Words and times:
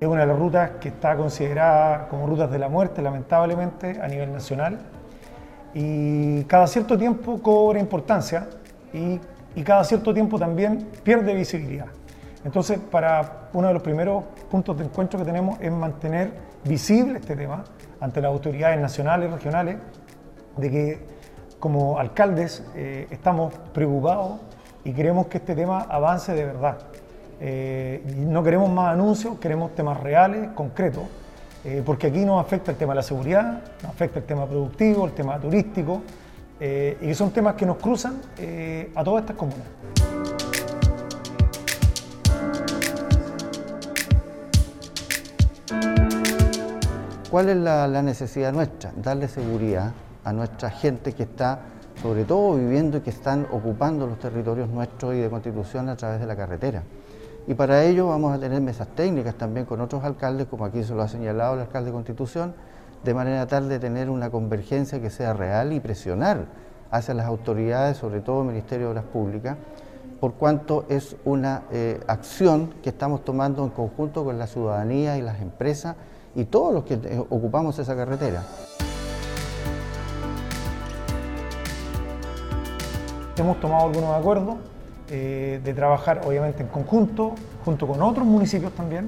Es 0.00 0.06
una 0.06 0.20
de 0.20 0.26
las 0.28 0.38
rutas 0.38 0.70
que 0.80 0.90
está 0.90 1.16
considerada 1.16 2.06
como 2.06 2.28
rutas 2.28 2.48
de 2.52 2.58
la 2.60 2.68
muerte, 2.68 3.02
lamentablemente, 3.02 4.00
a 4.00 4.06
nivel 4.06 4.32
nacional. 4.32 4.78
Y 5.74 6.44
cada 6.44 6.68
cierto 6.68 6.96
tiempo 6.96 7.42
cobra 7.42 7.80
importancia 7.80 8.46
y, 8.92 9.18
cada 9.64 9.82
cierto 9.82 10.14
tiempo 10.14 10.38
también 10.38 10.86
pierde 11.02 11.34
visibilidad. 11.34 11.88
Entonces, 12.44 12.78
para 12.78 13.48
uno 13.52 13.66
de 13.66 13.74
los 13.74 13.82
primeros 13.82 14.22
puntos 14.48 14.78
de 14.78 14.84
encuentro 14.84 15.18
que 15.18 15.24
tenemos 15.24 15.58
es 15.60 15.72
mantener 15.72 16.30
visible 16.62 17.18
este 17.18 17.34
tema 17.34 17.64
ante 18.00 18.20
las 18.20 18.30
autoridades 18.30 18.78
nacionales 18.78 19.32
regionales, 19.32 19.78
de 20.58 20.70
que 20.70 21.06
como 21.58 21.98
alcaldes 21.98 22.64
eh, 22.76 23.08
estamos 23.10 23.52
preocupados 23.74 24.38
y 24.84 24.92
queremos 24.92 25.26
que 25.26 25.38
este 25.38 25.56
tema 25.56 25.80
avance 25.90 26.32
de 26.34 26.44
verdad. 26.44 26.78
Eh, 27.40 28.02
no 28.16 28.42
queremos 28.42 28.68
más 28.70 28.92
anuncios, 28.92 29.38
queremos 29.38 29.74
temas 29.74 30.00
reales, 30.00 30.50
concretos, 30.54 31.04
eh, 31.64 31.82
porque 31.84 32.08
aquí 32.08 32.24
nos 32.24 32.44
afecta 32.44 32.72
el 32.72 32.76
tema 32.76 32.92
de 32.92 32.96
la 32.96 33.02
seguridad, 33.02 33.62
nos 33.82 33.92
afecta 33.92 34.18
el 34.18 34.24
tema 34.24 34.46
productivo, 34.46 35.06
el 35.06 35.12
tema 35.12 35.38
turístico, 35.38 36.02
eh, 36.58 36.96
y 37.00 37.06
que 37.06 37.14
son 37.14 37.30
temas 37.30 37.54
que 37.54 37.64
nos 37.64 37.76
cruzan 37.76 38.20
a 38.94 39.04
todas 39.04 39.22
estas 39.22 39.36
comunas. 39.36 39.66
¿Cuál 47.30 47.50
es 47.50 47.56
la, 47.56 47.86
la 47.86 48.02
necesidad 48.02 48.52
nuestra? 48.52 48.90
Darle 48.96 49.28
seguridad 49.28 49.92
a 50.24 50.32
nuestra 50.32 50.70
gente 50.70 51.12
que 51.12 51.24
está 51.24 51.60
sobre 52.02 52.24
todo 52.24 52.56
viviendo 52.56 52.98
y 52.98 53.00
que 53.00 53.10
están 53.10 53.46
ocupando 53.50 54.06
los 54.06 54.18
territorios 54.18 54.68
nuestros 54.68 55.14
y 55.14 55.18
de 55.18 55.28
constitución 55.28 55.88
a 55.88 55.96
través 55.96 56.20
de 56.20 56.26
la 56.26 56.36
carretera. 56.36 56.82
Y 57.48 57.54
para 57.54 57.82
ello 57.82 58.08
vamos 58.08 58.34
a 58.34 58.38
tener 58.38 58.60
mesas 58.60 58.88
técnicas 58.88 59.34
también 59.34 59.64
con 59.64 59.80
otros 59.80 60.04
alcaldes, 60.04 60.46
como 60.48 60.66
aquí 60.66 60.84
se 60.84 60.94
lo 60.94 61.00
ha 61.00 61.08
señalado 61.08 61.54
el 61.54 61.60
alcalde 61.60 61.86
de 61.86 61.94
Constitución, 61.94 62.54
de 63.02 63.14
manera 63.14 63.46
tal 63.46 63.70
de 63.70 63.78
tener 63.78 64.10
una 64.10 64.28
convergencia 64.28 65.00
que 65.00 65.08
sea 65.08 65.32
real 65.32 65.72
y 65.72 65.80
presionar 65.80 66.44
hacia 66.90 67.14
las 67.14 67.24
autoridades, 67.24 67.96
sobre 67.96 68.20
todo 68.20 68.42
el 68.42 68.48
Ministerio 68.48 68.88
de 68.88 68.90
Obras 68.90 69.04
Públicas, 69.06 69.56
por 70.20 70.34
cuanto 70.34 70.84
es 70.90 71.16
una 71.24 71.62
eh, 71.72 71.98
acción 72.06 72.74
que 72.82 72.90
estamos 72.90 73.24
tomando 73.24 73.64
en 73.64 73.70
conjunto 73.70 74.26
con 74.26 74.38
la 74.38 74.46
ciudadanía 74.46 75.16
y 75.16 75.22
las 75.22 75.40
empresas 75.40 75.96
y 76.34 76.44
todos 76.44 76.74
los 76.74 76.84
que 76.84 76.94
eh, 77.02 77.18
ocupamos 77.30 77.78
esa 77.78 77.96
carretera. 77.96 78.42
Hemos 83.38 83.58
tomado 83.58 83.86
algunos 83.86 84.14
acuerdos 84.14 84.56
eh, 85.10 85.58
de 85.64 85.72
trabajar 85.72 86.20
obviamente 86.26 86.62
en 86.62 86.68
conjunto, 86.68 87.34
junto 87.64 87.86
con 87.86 88.02
otros 88.02 88.26
municipios 88.26 88.72
también, 88.72 89.06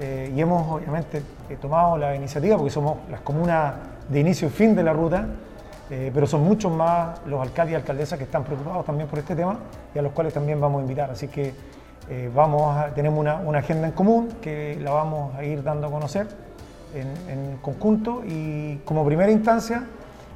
eh, 0.00 0.32
y 0.34 0.40
hemos 0.40 0.66
obviamente 0.72 1.22
eh, 1.50 1.58
tomado 1.60 1.98
la 1.98 2.16
iniciativa 2.16 2.56
porque 2.56 2.70
somos 2.70 2.96
las 3.10 3.20
comunas 3.20 3.74
de 4.08 4.20
inicio 4.20 4.48
y 4.48 4.50
fin 4.50 4.74
de 4.74 4.82
la 4.82 4.94
ruta, 4.94 5.26
pero 5.86 6.26
son 6.26 6.42
muchos 6.42 6.72
más 6.72 7.20
los 7.26 7.40
alcaldes 7.40 7.74
y 7.74 7.76
alcaldesas 7.76 8.18
que 8.18 8.24
están 8.24 8.42
preocupados 8.42 8.84
también 8.86 9.06
por 9.06 9.18
este 9.18 9.36
tema 9.36 9.58
y 9.94 9.98
a 9.98 10.02
los 10.02 10.12
cuales 10.12 10.32
también 10.32 10.58
vamos 10.60 10.80
a 10.80 10.82
invitar. 10.82 11.10
Así 11.10 11.28
que 11.28 11.52
vamos 12.34 12.92
tenemos 12.94 13.20
una, 13.20 13.36
una, 13.36 13.58
agenda 13.58 13.86
en 13.86 13.92
común 13.92 14.30
que 14.40 14.76
la 14.82 14.90
vamos 14.90 15.34
a 15.36 15.44
ir 15.44 15.62
dando 15.62 15.86
a 15.86 15.90
conocer 15.90 16.26
en, 16.94 17.06
en 17.30 17.56
conjunto 17.58 18.22
y 18.26 18.78
como 18.78 19.04
primera 19.04 19.30
instancia, 19.30 19.84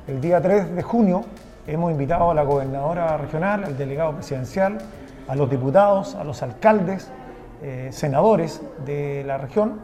el 0.06 0.20
día 0.20 0.40
3 0.40 0.76
de 0.76 0.82
junio 0.82 1.24
hemos 1.68 1.92
invitado 1.92 2.30
a 2.30 2.34
la 2.34 2.42
gobernadora 2.42 3.16
regional, 3.18 3.62
al 3.64 3.76
delegado 3.76 4.14
presidencial, 4.14 4.78
a 5.28 5.36
los 5.36 5.50
diputados, 5.50 6.14
a 6.14 6.24
los 6.24 6.42
alcaldes, 6.42 7.10
eh, 7.62 7.90
senadores 7.92 8.62
de 8.86 9.22
la 9.24 9.36
región, 9.36 9.80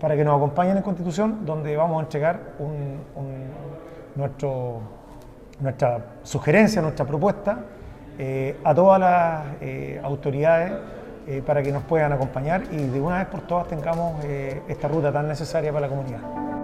para 0.00 0.16
que 0.16 0.24
nos 0.24 0.36
acompañen 0.36 0.76
en 0.76 0.82
Constitución, 0.82 1.46
donde 1.46 1.76
vamos 1.76 1.98
a 1.98 2.04
entregar 2.04 2.40
nuestra 5.60 5.98
sugerencia, 6.22 6.82
nuestra 6.82 7.04
propuesta 7.06 7.58
eh, 8.18 8.58
a 8.64 8.74
todas 8.74 9.00
las 9.00 9.44
eh, 9.60 10.00
autoridades 10.02 10.72
para 11.44 11.62
que 11.62 11.70
nos 11.70 11.82
puedan 11.82 12.10
acompañar 12.10 12.62
y 12.72 12.86
de 12.86 13.00
una 13.02 13.18
vez 13.18 13.26
por 13.26 13.42
todas 13.42 13.68
tengamos 13.68 14.24
esta 14.24 14.88
ruta 14.88 15.12
tan 15.12 15.28
necesaria 15.28 15.70
para 15.70 15.86
la 15.86 15.94
comunidad. 15.94 16.57